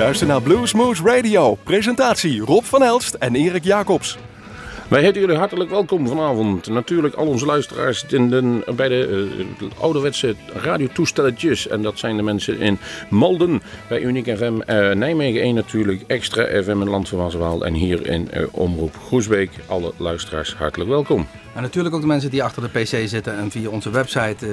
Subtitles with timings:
[0.00, 1.54] luistert naar Bluesmoose Radio.
[1.54, 4.18] Presentatie Rob van Elst en Erik Jacobs.
[4.88, 6.68] Wij heten jullie hartelijk welkom vanavond.
[6.68, 9.28] Natuurlijk al onze luisteraars in de, bij de
[9.60, 11.68] uh, ouderwetse radiotoestelletjes.
[11.68, 12.78] En dat zijn de mensen in
[13.10, 17.74] Malden, bij Uniek FM, uh, Nijmegen 1 natuurlijk, Extra FM in Land van Wassewaal en
[17.74, 19.50] hier in uh, Omroep Groesbeek.
[19.66, 21.26] Alle luisteraars hartelijk welkom.
[21.54, 24.46] En natuurlijk ook de mensen die achter de pc zitten en via onze website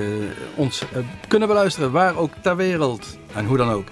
[0.55, 0.83] ons
[1.27, 3.87] kunnen beluisteren, waar ook ter wereld en hoe dan ook.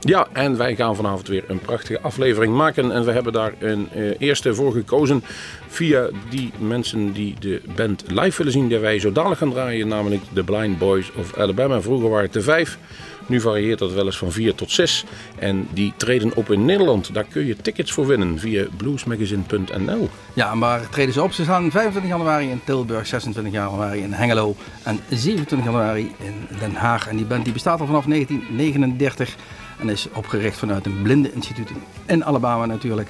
[0.00, 2.92] Ja, en wij gaan vanavond weer een prachtige aflevering maken.
[2.92, 5.24] En we hebben daar een uh, eerste voor gekozen
[5.68, 8.68] via die mensen die de band live willen zien.
[8.68, 11.80] Die wij zo dadelijk gaan draaien, namelijk de Blind Boys of Alabama.
[11.80, 12.78] Vroeger waren het de vijf.
[13.26, 15.04] Nu varieert dat wel eens van 4 tot 6.
[15.38, 17.14] En die treden op in Nederland.
[17.14, 20.08] Daar kun je tickets voor winnen via bluesmagazine.nl.
[20.32, 21.32] Ja, maar treden ze op?
[21.32, 26.74] Ze staan 25 januari in Tilburg, 26 januari in Hengelo en 27 januari in Den
[26.74, 27.08] Haag.
[27.08, 29.36] En die band die bestaat al vanaf 1939
[29.80, 31.70] en is opgericht vanuit een blinde instituut
[32.06, 33.08] in Alabama natuurlijk.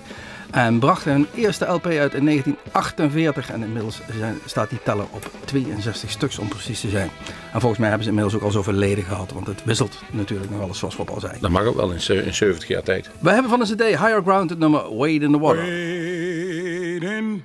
[0.51, 5.31] En bracht hun eerste LP uit in 1948 en inmiddels zijn, staat die teller op
[5.45, 7.11] 62 stuks om precies te zijn.
[7.53, 10.51] En volgens mij hebben ze inmiddels ook al zoveel leden gehad, want het wisselt natuurlijk
[10.51, 11.33] nog wel eens zoals Rob al zei.
[11.41, 13.11] Dat mag ook wel in, in 70 jaar tijd.
[13.19, 15.63] We hebben van de CD Higher Ground het nummer Wade in the Water.
[15.63, 17.45] Wade in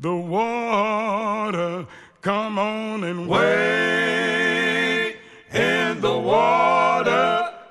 [0.00, 1.86] the water,
[2.20, 5.14] come on and wade
[5.52, 6.81] in the water.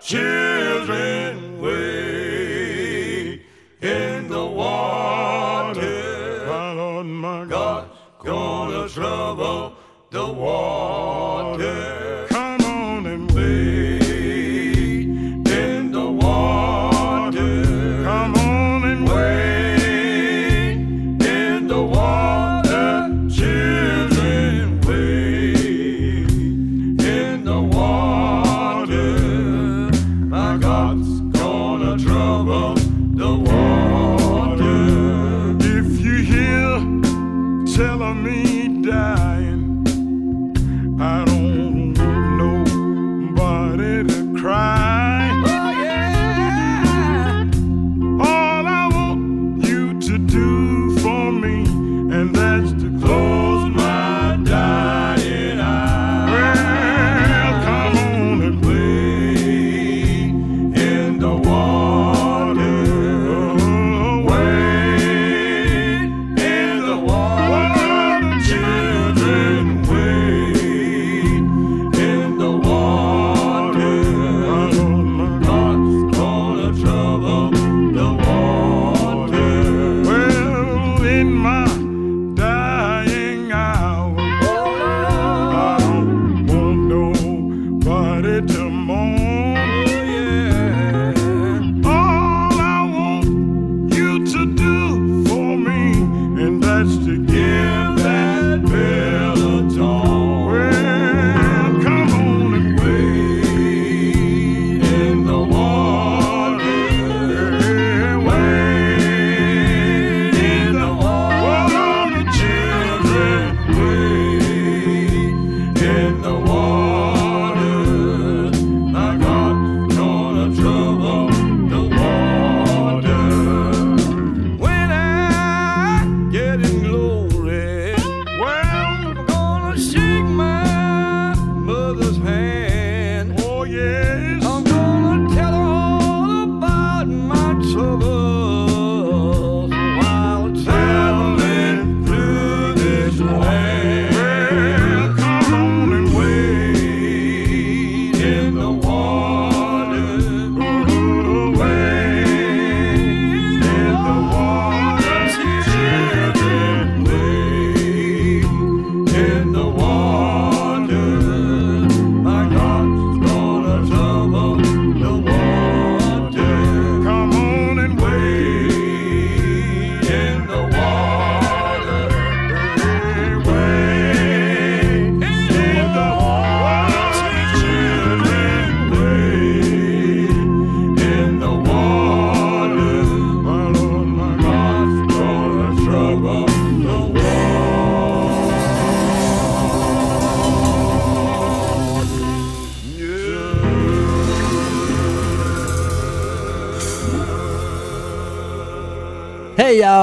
[0.04, 3.46] Children wade
[3.82, 6.44] in the water.
[6.48, 9.76] My Lord, my God's gonna trouble
[10.10, 11.11] the water.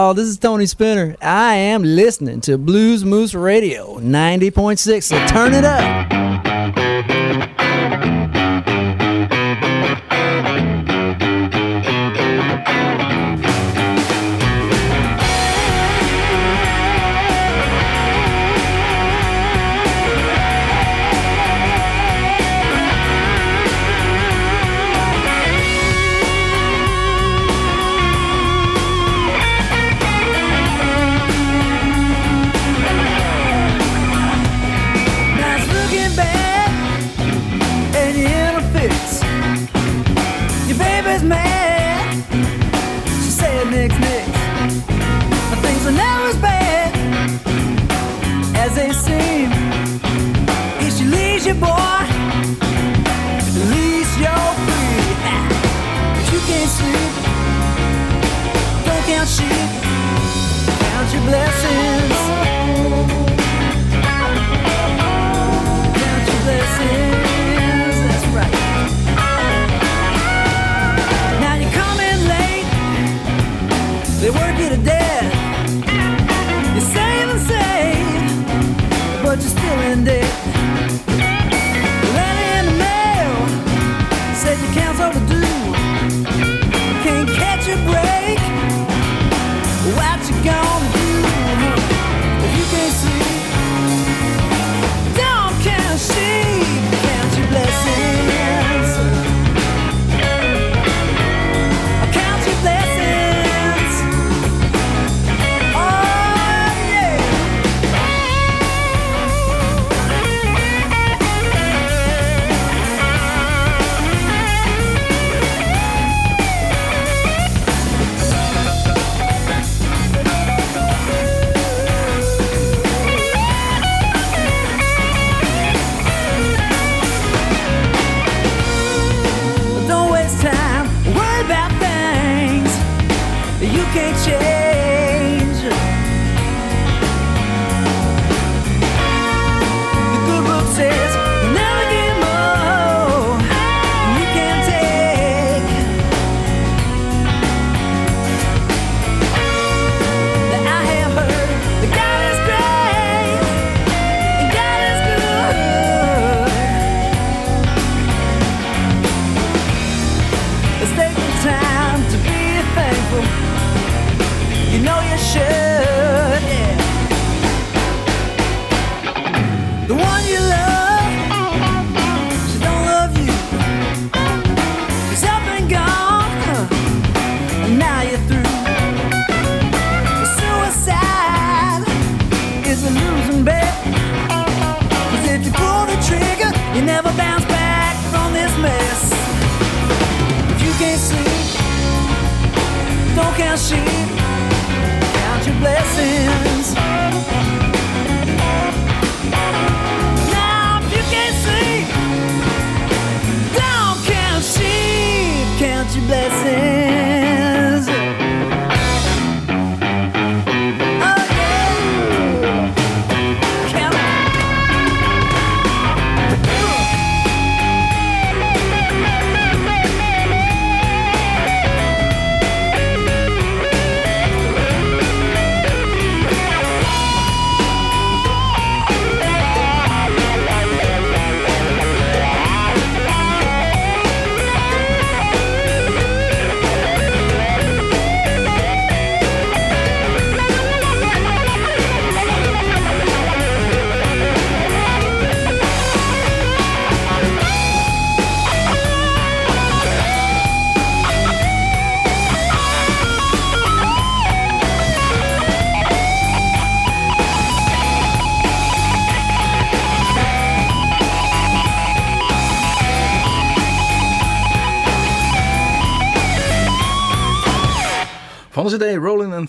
[0.08, 1.16] Y'all, this is Tony Spinner.
[1.20, 6.07] I am listening to Blues Moose Radio 90.6, so turn it up.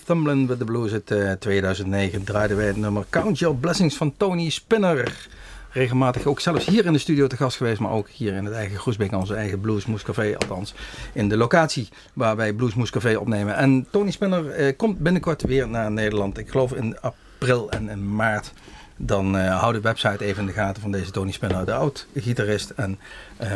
[0.09, 4.13] Thumbling with the Blues uit eh, 2009 draaiden wij het nummer Count Your Blessings van
[4.17, 5.27] Tony Spinner.
[5.71, 8.53] Regelmatig ook zelfs hier in de studio te gast geweest, maar ook hier in het
[8.53, 10.73] eigen Groesbeek, onze eigen Bluesmoes Café, althans
[11.13, 13.55] in de locatie waar wij Bluesmoes Café opnemen.
[13.55, 18.15] En Tony Spinner eh, komt binnenkort weer naar Nederland, ik geloof in april en in
[18.15, 18.53] maart.
[18.97, 22.69] Dan eh hou de website even in de gaten van deze Tony Spinner, de oud-gitarist
[22.69, 22.99] en
[23.37, 23.49] eh,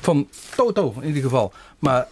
[0.00, 1.52] van Toto in ieder geval.
[1.78, 2.06] Maar eh,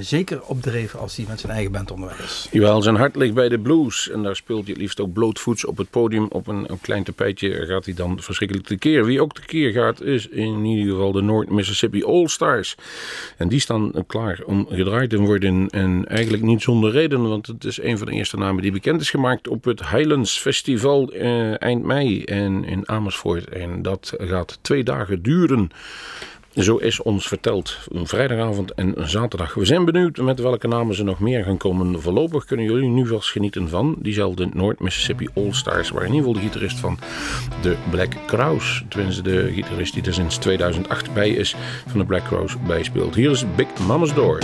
[0.00, 2.48] zeker opdreven als hij met zijn eigen band onderweg is.
[2.52, 4.10] Jawel, zijn hart ligt bij de blues.
[4.10, 6.26] En daar speelt hij het liefst ook blootvoets op het podium.
[6.28, 9.04] Op een, een klein tapijtje gaat hij dan verschrikkelijk tekeer.
[9.04, 12.74] Wie ook tekeer gaat is in ieder geval de North Mississippi All Stars.
[13.36, 15.68] En die staan klaar om gedraaid te worden.
[15.68, 17.28] En eigenlijk niet zonder reden.
[17.28, 20.38] Want het is een van de eerste namen die bekend is gemaakt op het Highlands
[20.38, 22.24] Festival eh, eind mei.
[22.24, 23.48] En in Amersfoort.
[23.48, 25.70] En dat gaat twee dagen duren.
[26.56, 29.54] Zo is ons verteld, een vrijdagavond en een zaterdag.
[29.54, 32.00] We zijn benieuwd met welke namen ze nog meer gaan komen.
[32.00, 36.26] Voorlopig kunnen jullie nu vast genieten van diezelfde North Mississippi All Stars, waar in ieder
[36.26, 36.98] geval de gitarist van
[37.62, 42.24] de Black Crowes, tenminste de gitarist die er sinds 2008 bij is, van de Black
[42.24, 43.14] Crowes bijspeelt.
[43.14, 44.38] Hier is Big Mama's Door.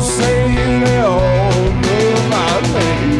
[0.00, 1.20] saying they all
[1.82, 3.19] know my name.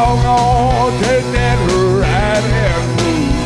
[0.00, 1.58] dog on, take that
[2.00, 3.36] right-hand move.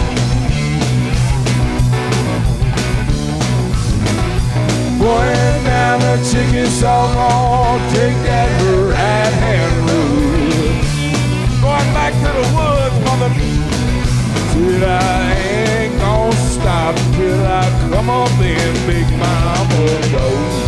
[5.00, 5.28] Boy,
[5.70, 8.50] now the chicken song on, take that
[8.92, 10.78] right hand move.
[11.64, 13.30] Going back to the woods, mother.
[14.52, 20.63] Till I ain't gonna stop till I come up and make my own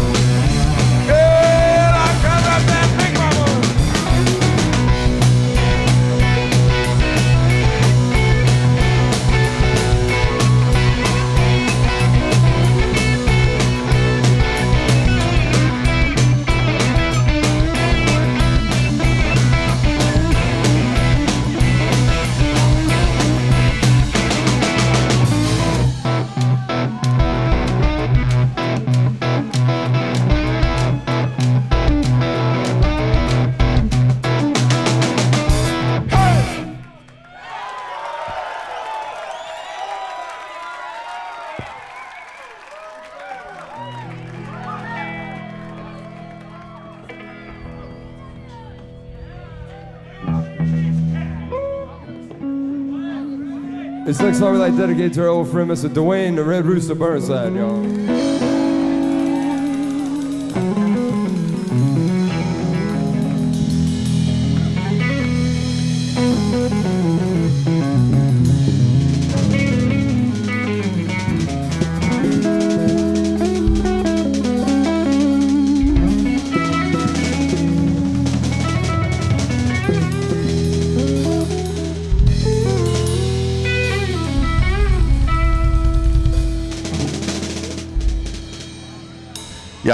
[54.06, 55.88] This next song we like dedicated to our old friend Mr.
[55.88, 58.25] Dwayne the Red Rooster Burnside, y'all.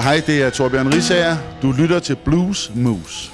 [0.02, 1.36] hej, det er Torbjørn Risager.
[1.62, 3.30] Du lytter til Blues Moose.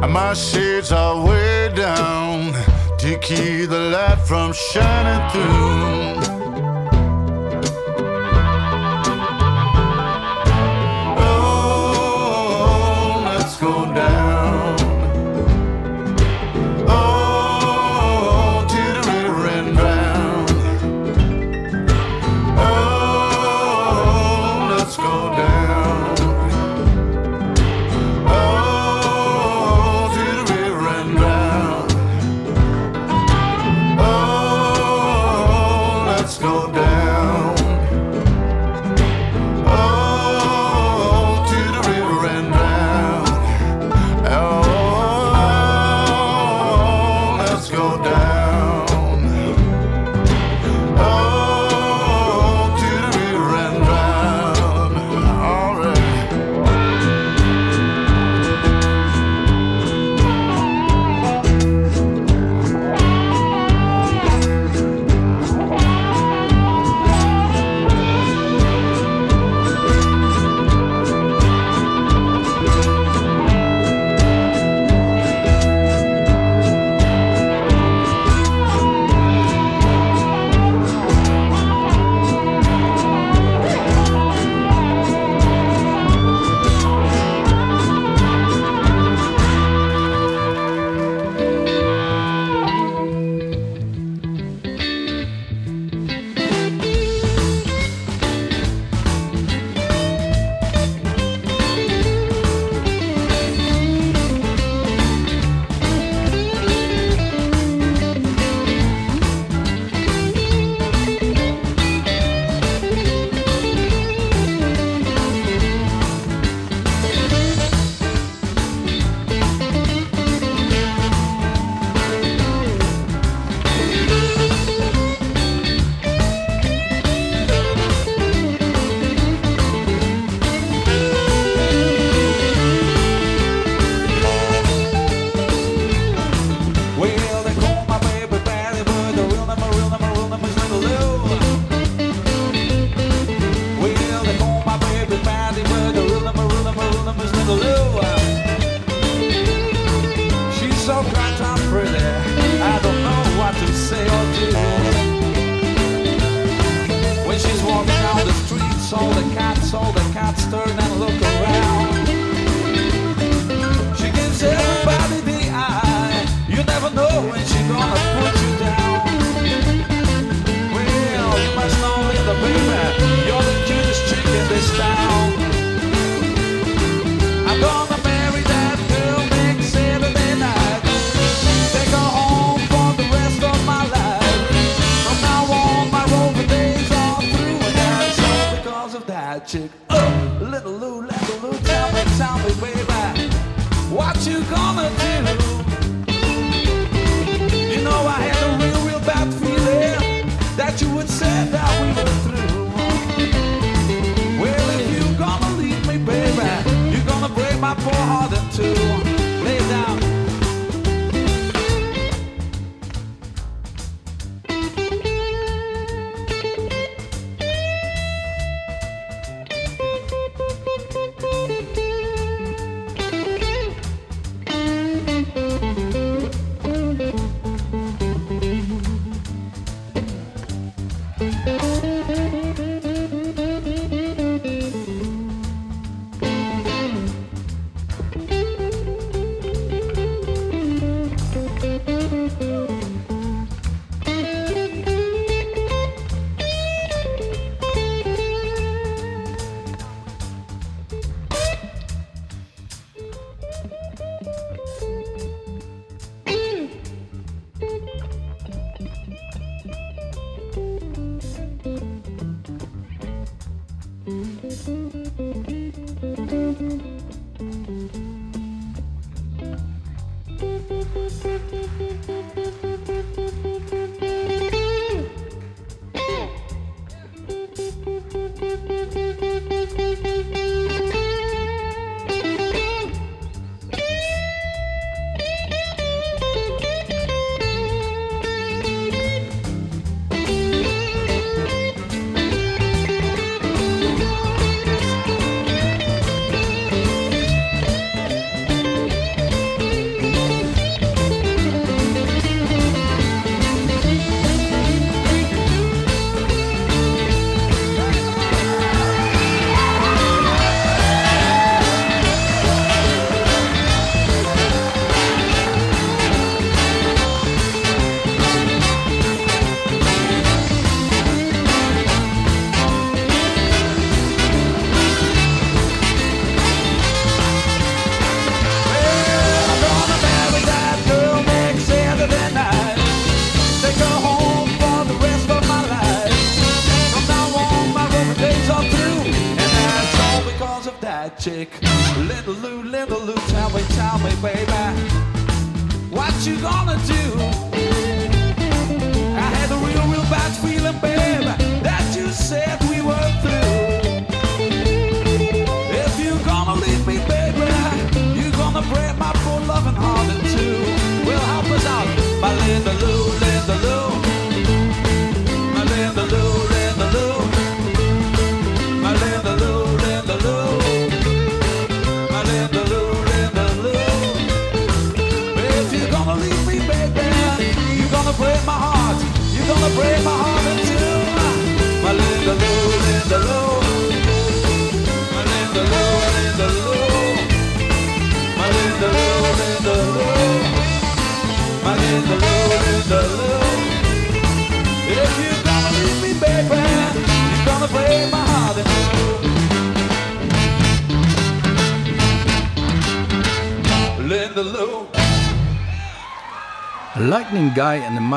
[0.00, 2.52] And my shades are way down
[2.98, 6.37] to keep the light from shining through.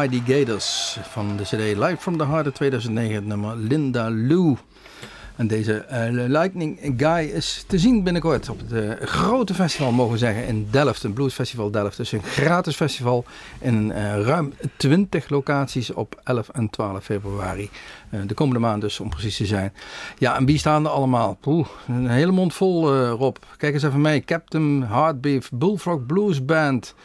[0.01, 4.57] Mighty Gators van de CD Live from the Heart 2009, het nummer Linda Lou.
[5.41, 10.11] En deze eh, Lightning Guy is te zien binnenkort op het eh, grote festival, mogen
[10.11, 11.03] we zeggen, in Delft.
[11.03, 11.97] Een Blues Festival Delft.
[11.97, 13.25] Dus een gratis festival
[13.59, 17.69] in eh, ruim 20 locaties op 11 en 12 februari.
[18.25, 19.73] de komende maand dus, om precies te zijn.
[20.17, 21.37] Ja, en wie staan er allemaal?
[21.41, 23.35] Poeh, een hele mond vol, Rob.
[23.57, 24.23] Kijk eens even mee.
[24.23, 26.95] Captain Heartbeef, Bullfrog Blues Band,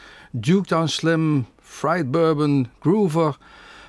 [0.41, 3.37] Juketown Slim, Fried Bourbon, Groover...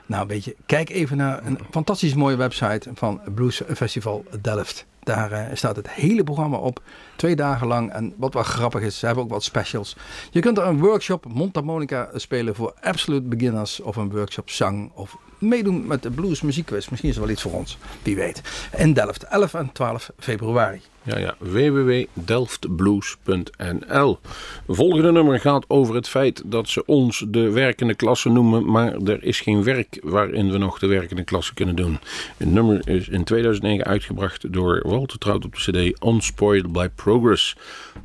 [0.08, 1.68] Nou, weet je, kijk even naar een mm.
[1.72, 4.86] fantastisch mooie website van Blues Festival Delft.
[5.08, 6.82] Daar eh, staat het hele programma op.
[7.16, 7.92] Twee dagen lang.
[7.92, 9.96] En wat wel grappig is, ze hebben ook wat specials.
[10.32, 13.80] Je kunt er een workshop mondharmonica spelen voor absolute beginners.
[13.80, 14.92] Of een workshop zang.
[14.94, 16.88] Of meedoen met de blues muziekquiz.
[16.88, 17.78] Misschien is er wel iets voor ons.
[18.04, 18.42] Wie weet.
[18.78, 20.82] In Delft, 11 en 12 februari.
[21.08, 21.36] Ja, ja.
[21.40, 24.20] www.delftblues.nl.
[24.68, 29.24] Volgende nummer gaat over het feit dat ze ons de werkende klasse noemen, maar er
[29.24, 32.00] is geen werk waarin we nog de werkende klasse kunnen doen.
[32.38, 37.56] Het nummer is in 2009 uitgebracht door Walter Trout op de CD Unspoiled by Progress.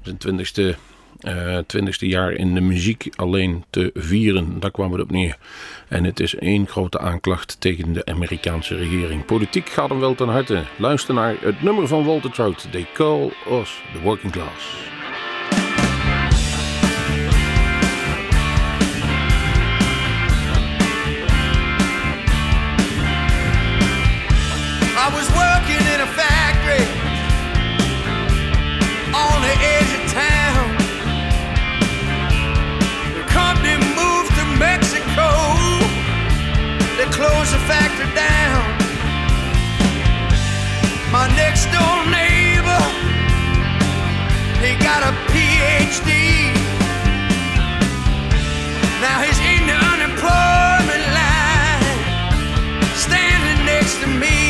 [0.03, 0.77] Zijn twintigste
[1.21, 4.61] eh, twintigste jaar in de muziek alleen te vieren.
[4.61, 5.37] Daar kwam het op neer.
[5.89, 9.25] En het is één grote aanklacht tegen de Amerikaanse regering.
[9.25, 10.63] Politiek gaat hem wel ten harte.
[10.77, 12.67] Luister naar het nummer van Walter Trout.
[12.71, 14.91] They call us the working class.
[37.43, 38.63] They closed the factory down.
[41.11, 42.83] My next door neighbor,
[44.63, 46.55] he got a PhD.
[49.01, 51.99] Now he's in the unemployment line,
[52.95, 54.42] standing next to me.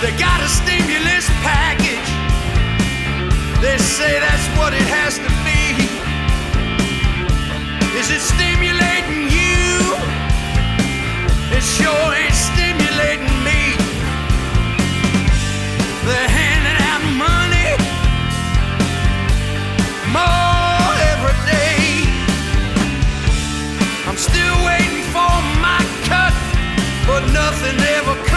[0.00, 2.10] They got a stimulus package.
[3.60, 5.76] They say that's what it has to be.
[8.00, 9.60] Is it stimulating you?
[11.52, 13.76] It sure ain't stimulating me.
[16.08, 17.70] They're handing out money
[20.16, 22.08] more every day.
[24.08, 25.28] I'm still waiting for
[25.60, 26.32] my cut,
[27.06, 28.29] but nothing ever comes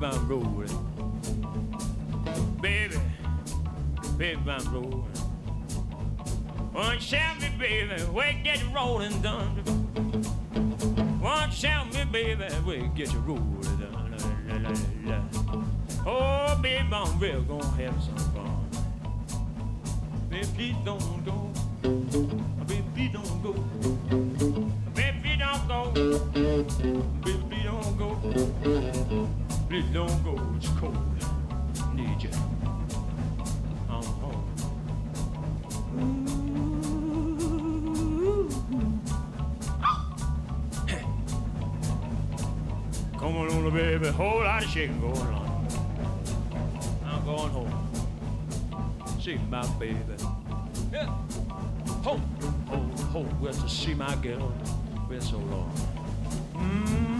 [0.00, 0.76] Bedbound rolling.
[2.62, 2.96] Baby,
[4.16, 5.02] bedbound rolling.
[6.72, 9.56] One shout me, baby, we get rolling done.
[11.20, 15.36] One shout me, baby, we get rolling done.
[16.06, 18.70] Oh, baby, I'm real gonna have some fun.
[20.30, 21.52] Baby, please don't go.
[22.66, 23.52] Baby, don't go.
[24.94, 25.90] Baby, don't go.
[27.22, 29.84] Baby, don't go blir
[30.24, 30.36] go.
[30.56, 30.96] It's cold.
[31.94, 32.30] Need you.
[43.18, 45.68] Come on baby, whole lot of shaking going on.
[47.04, 47.90] I'm going home.
[49.20, 49.96] See my baby.
[50.92, 51.06] Yeah.
[52.02, 52.22] Home,
[52.66, 53.40] home, home.
[53.40, 54.52] Well, to see my girl,
[55.08, 55.72] been so long.
[56.54, 57.19] Mmm.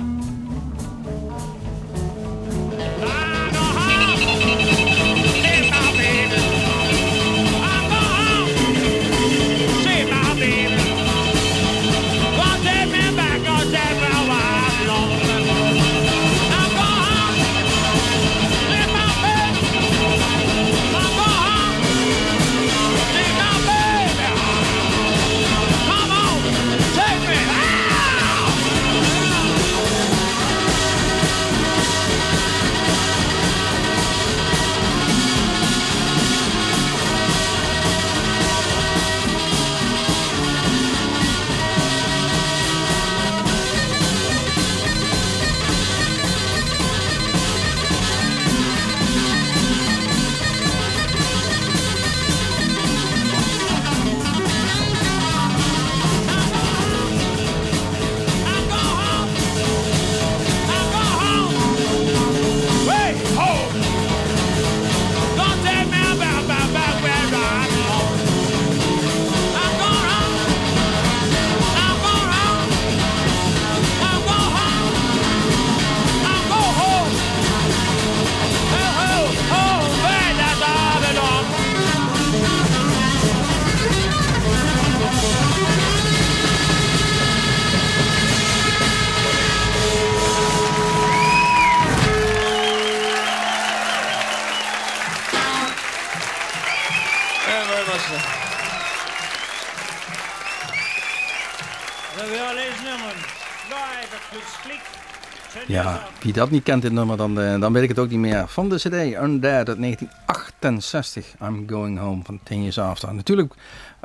[106.31, 108.49] Wie dat niet kent, dit nummer, dan, eh, dan weet ik het ook niet meer.
[108.49, 113.15] Van de CD Undead uit 1968, I'm Going Home van 10 Years After.
[113.15, 113.55] Natuurlijk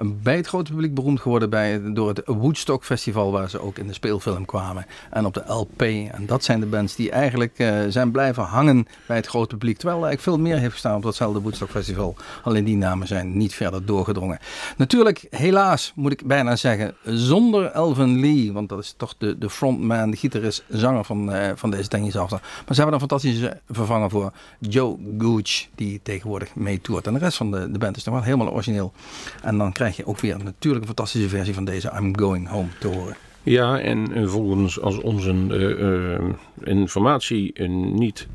[0.04, 3.88] bij het grote publiek beroemd geworden bij, door het Woodstock Festival, waar ze ook in
[3.88, 4.86] de speelfilm kwamen.
[5.10, 5.82] En op de LP.
[5.82, 9.78] En dat zijn de bands die eigenlijk eh, zijn blijven hangen bij het grote publiek.
[9.78, 12.16] Terwijl er eigenlijk veel meer heeft gestaan op datzelfde Woodstock Festival.
[12.44, 14.40] Alleen die namen zijn niet verder doorgedrongen.
[14.78, 18.54] Natuurlijk, helaas moet ik bijna zeggen, zonder Elvin Lee.
[18.54, 22.02] Want dat is toch de, de frontman, de gitarist, zanger van, eh, van deze Ten
[22.02, 22.40] Years After.
[22.40, 27.08] Maar ze hebben een fantastische vervanger voor Joe Gooch, die tegenwoordig meetoert.
[27.08, 28.94] En de rest van de, de band is nog wel helemaal origineel.
[29.42, 32.68] En dan krijg je ook weer natuurlijk een fantastische versie van deze I'm Going Home
[32.80, 33.16] te horen.
[33.44, 36.22] Ja, en eh, volgens als onze eh, eh,
[36.64, 38.28] informatie niet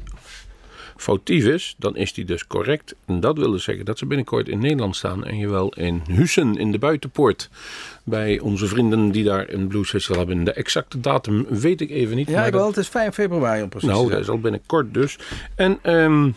[0.96, 2.94] foutief is, dan is die dus correct.
[3.06, 6.02] En dat wil dus zeggen dat ze binnenkort in Nederland staan en je wel in
[6.10, 7.50] Hussen in de buitenpoort.
[8.04, 10.44] Bij onze vrienden die daar een bluesfestival hebben.
[10.44, 12.28] De exacte datum weet ik even niet.
[12.28, 12.70] Ja, maar ik dat- wel.
[12.70, 15.18] Het is 5 februari om precies nou, dat is al binnenkort dus.
[15.54, 16.30] En ehm,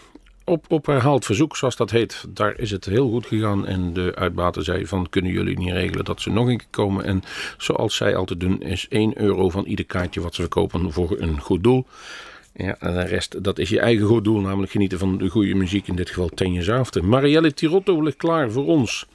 [0.46, 3.68] op, op herhaald verzoek, zoals dat heet, daar is het heel goed gegaan.
[3.68, 7.06] En de uitbater zei van, kunnen jullie niet regelen dat ze nog een keer komen?
[7.06, 7.24] En
[7.58, 11.40] zoals zij altijd doen, is 1 euro van ieder kaartje wat ze verkopen voor een
[11.40, 11.86] goed doel.
[12.56, 15.56] Ja, en de rest, dat is je eigen goed doel, namelijk genieten van de goede
[15.56, 17.06] muziek, in dit geval Ten After.
[17.06, 19.06] Marielle Tirotto ligt klaar voor ons.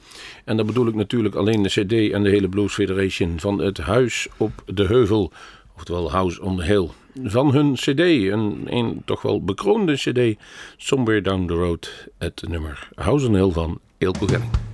[0.45, 3.77] En dan bedoel ik natuurlijk alleen de CD en de hele Blues Federation van het
[3.77, 5.31] Huis op de Heuvel,
[5.75, 6.89] oftewel House on the Hill.
[7.23, 10.39] Van hun CD, een, een toch wel bekroonde CD,
[10.77, 14.68] Somewhere Down the Road, het nummer House Hill van Eelco Gelling.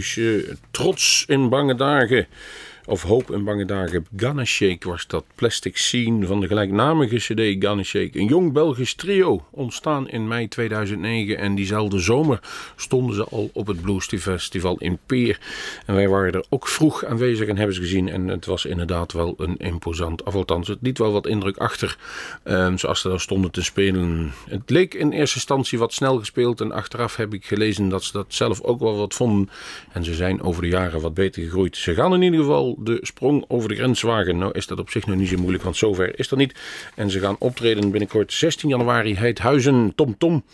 [0.00, 2.26] Belgische trots in bange dagen.
[2.90, 4.06] Of hoop in bange dagen.
[4.16, 8.18] Ghana Shake was dat plastic scene van de gelijknamige CD Ghana Shake.
[8.18, 11.38] Een jong Belgisch trio, ontstaan in mei 2009.
[11.38, 12.40] En diezelfde zomer
[12.76, 15.40] stonden ze al op het Blues Festival in Peer.
[15.86, 18.08] En wij waren er ook vroeg aanwezig en hebben ze gezien.
[18.08, 21.96] En het was inderdaad wel een imposant, of althans het liet wel wat indruk achter.
[22.42, 24.32] ehm, zoals ze daar stonden te spelen.
[24.48, 26.60] Het leek in eerste instantie wat snel gespeeld.
[26.60, 29.48] En achteraf heb ik gelezen dat ze dat zelf ook wel wat vonden.
[29.92, 31.76] En ze zijn over de jaren wat beter gegroeid.
[31.76, 34.38] Ze gaan in ieder geval de sprong over de grens wagen.
[34.38, 36.54] Nou is dat op zich nog niet zo moeilijk, want zover is dat niet.
[36.94, 40.44] En ze gaan optreden binnenkort 16 januari Heidhuizen, Tom Tom.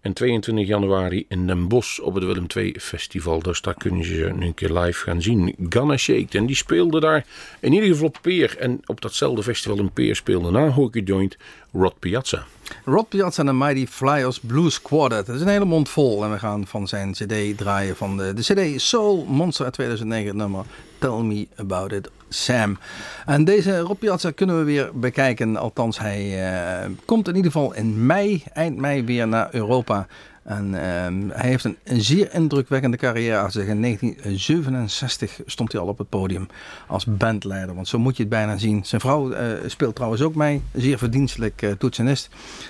[0.00, 3.42] En 22 januari in Den Bosch op het Willem II Festival.
[3.42, 5.54] Dus daar kunnen ze nu een keer live gaan zien.
[5.68, 6.38] Ghana Shake.
[6.38, 7.26] En die speelde daar
[7.60, 8.56] in ieder geval Peer.
[8.58, 11.36] En op datzelfde festival in Peer speelde na Hockey Joint
[11.72, 12.46] Rod Piazza.
[12.84, 15.26] Rod Piazza en de Mighty Flyers Blues Quartet.
[15.26, 18.34] Het is een hele mond vol en we gaan van zijn cd draaien van de,
[18.34, 20.64] de cd Soul Monster uit 2009, het nummer
[20.98, 22.78] Tell Me About It Sam.
[23.26, 27.74] En deze Rob Piazza kunnen we weer bekijken, althans hij eh, komt in ieder geval
[27.74, 30.06] in mei, eind mei weer naar Europa.
[30.44, 33.60] En ehm, hij heeft een, een zeer indrukwekkende carrière.
[33.66, 36.46] In 1967 stond hij al op het podium
[36.86, 37.74] als bandleider.
[37.74, 38.84] Want zo moet je het bijna zien.
[38.84, 40.62] Zijn vrouw eh, speelt trouwens ook mee.
[40.72, 42.28] Zeer verdienstelijk eh, toetsenist.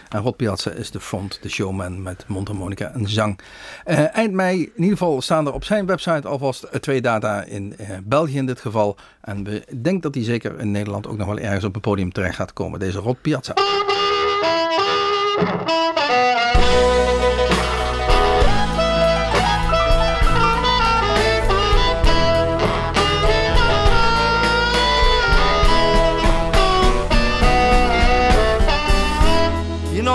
[0.08, 3.38] En Rod Piazza is de front, de showman met mondharmonica en zang.
[3.84, 7.74] Eh, eind mei in ieder geval staan er op zijn website alvast twee data in
[8.04, 8.96] België in dit geval.
[9.20, 12.12] En we denken dat hij zeker in Nederland ook nog wel ergens op het podium
[12.12, 12.78] terecht gaat komen.
[12.78, 13.54] Deze Rod Piazza.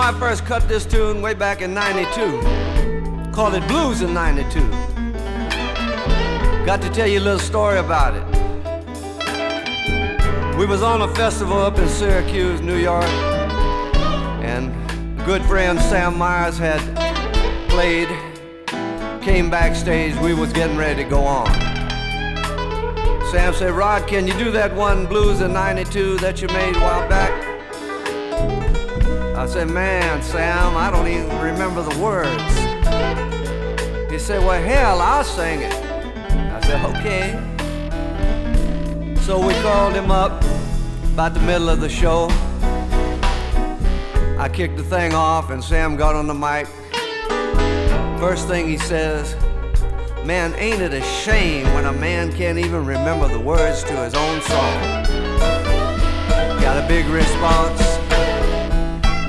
[0.10, 3.32] I first cut this tune way back in 92.
[3.32, 4.60] Called it Blues in 92.
[6.66, 8.26] Got to tell you a little story about it.
[10.57, 13.05] We was on a festival up in Syracuse, New York,
[14.41, 14.74] and
[15.28, 16.82] good friend Sam Myers had
[17.70, 18.07] played,
[19.22, 21.53] came backstage, we was getting ready to go on.
[23.30, 26.80] Sam said, Rod, can you do that one blues in 92 that you made a
[26.80, 27.49] while back?
[29.40, 32.30] I said, man, Sam, I don't even remember the words.
[34.12, 35.74] He said, well, hell, I'll sing it.
[35.74, 37.40] I said, okay.
[39.22, 40.44] So we called him up
[41.14, 42.28] about the middle of the show.
[44.38, 46.68] I kicked the thing off and Sam got on the mic.
[48.20, 49.38] First thing he says,
[50.26, 54.16] man, ain't it a shame when a man can't even remember the words to his
[54.16, 55.06] own song?
[56.60, 57.99] Got a big response.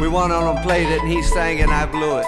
[0.01, 2.27] We went on and played it, and he sang, and I blew it.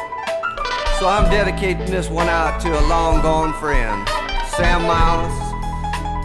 [0.98, 4.06] So I'm dedicating this one out to a long gone friend,
[4.56, 5.32] Sam Miles.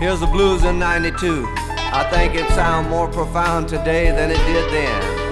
[0.02, 1.48] Here's the blues in 92.
[1.48, 5.28] I think it sounds more profound today than it did then.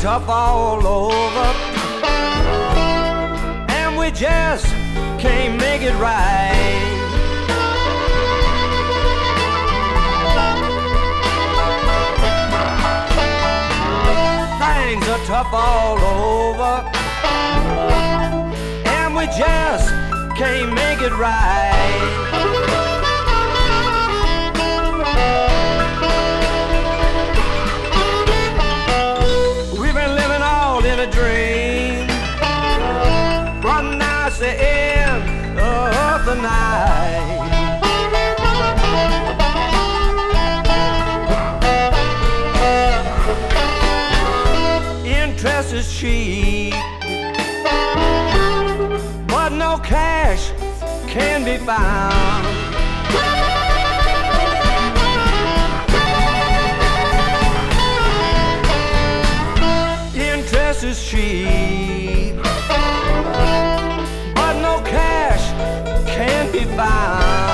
[0.00, 1.46] Tough all over,
[3.68, 4.64] and we just
[5.18, 6.96] can't make it right.
[14.58, 16.90] Things are tough all over,
[18.88, 19.90] and we just
[20.34, 22.59] can't make it right.
[45.80, 46.74] Is cheap.
[49.28, 50.52] But no cash
[51.08, 52.44] can be found.
[60.14, 62.36] interest is cheap,
[64.34, 65.44] but no cash
[66.06, 67.49] can be found.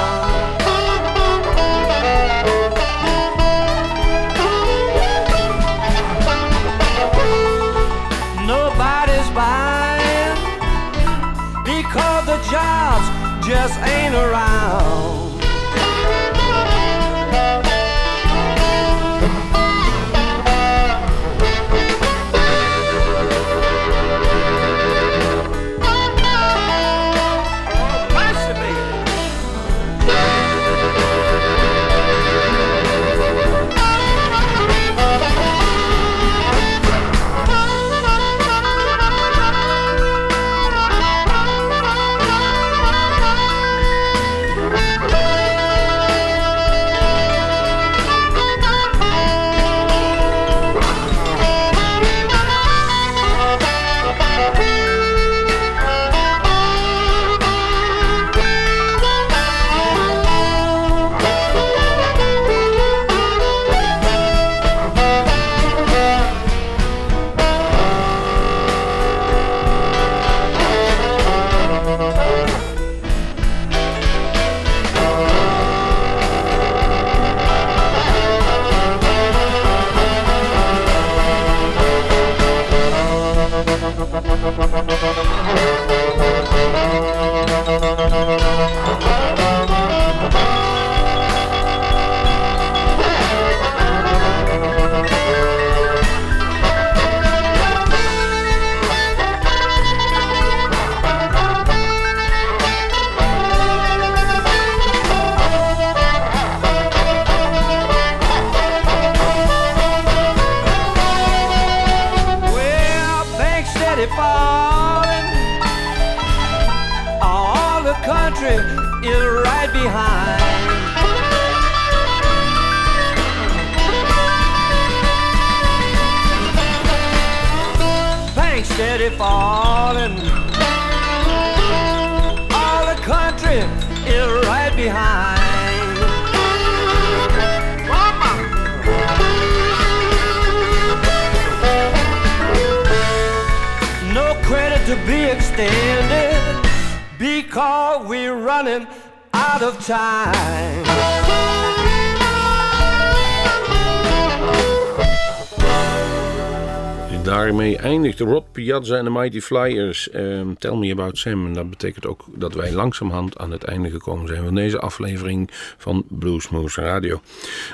[158.66, 160.10] Piazza en de Mighty Flyers.
[160.10, 161.46] ehm, Tell Me About Sam.
[161.46, 165.50] En dat betekent ook dat wij langzamerhand aan het einde gekomen zijn van deze aflevering
[165.78, 167.20] van Bluesmoose Radio.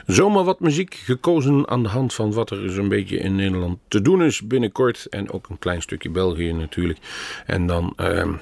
[0.06, 4.02] Zomaar wat muziek gekozen aan de hand van wat er zo'n beetje in Nederland te
[4.02, 5.06] doen is binnenkort.
[5.10, 6.98] En ook een klein stukje België natuurlijk.
[7.46, 8.32] En dan ehm,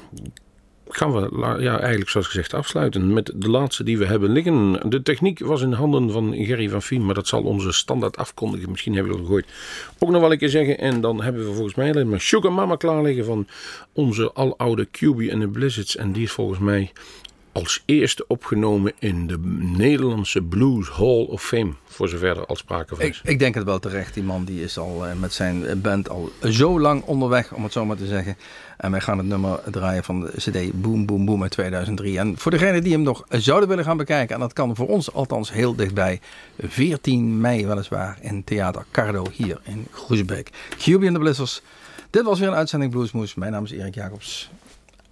[0.96, 4.90] gaan we ja, eigenlijk zoals gezegd afsluiten met de laatste die we hebben liggen.
[4.90, 8.70] De techniek was in handen van Gerry van Fien, maar dat zal onze standaard afkondigen.
[8.70, 9.46] Misschien hebben we dat gehoord.
[9.98, 10.78] Ook nog wel een keer zeggen.
[10.78, 13.46] En dan hebben we volgens mij alleen maar Sugar Mama klaar liggen van
[13.92, 15.96] onze aloude QB en de Blizzards.
[15.96, 16.92] En die is volgens mij
[17.52, 19.38] als eerste opgenomen in de
[19.76, 21.72] Nederlandse Blues Hall of Fame.
[21.84, 23.20] Voor zover er al sprake van Ik, is.
[23.24, 24.14] ik denk het wel terecht.
[24.14, 27.72] Die man die is al eh, met zijn band al zo lang onderweg, om het
[27.72, 28.36] zo maar te zeggen.
[28.76, 32.18] En wij gaan het nummer draaien van de CD Boom Boom Boom uit 2003.
[32.18, 35.12] En voor degenen die hem nog zouden willen gaan bekijken, en dat kan voor ons
[35.12, 36.20] althans heel dichtbij,
[36.58, 40.50] 14 mei weliswaar in Theater Cardo hier in Groesbeek.
[40.78, 41.62] QB en de Blizzards
[42.10, 43.34] Dit was weer een uitzending Bluesmoes.
[43.34, 44.50] Mijn naam is Erik Jacobs.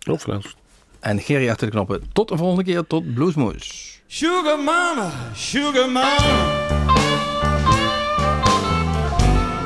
[0.03, 0.57] Elst.
[1.01, 2.03] En Gerry achter de knoppen.
[2.13, 2.87] Tot een volgende keer.
[2.87, 4.01] Tot Bluesmoes.
[4.07, 6.87] Sugar mama, sugar mama.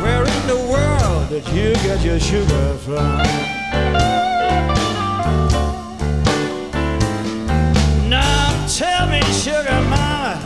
[0.01, 3.21] Where in the world did you get your sugar from?
[8.09, 10.39] Now tell me, sugar mama,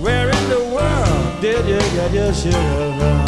[0.00, 3.23] where in the world did you get your sugar from?